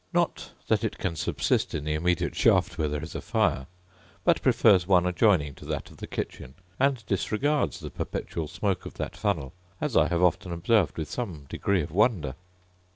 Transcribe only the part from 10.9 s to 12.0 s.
with some degree of